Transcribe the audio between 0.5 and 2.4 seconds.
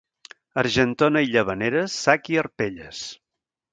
A Argentona i Llavaneres, sac